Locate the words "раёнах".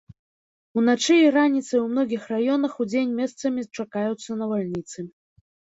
2.33-2.71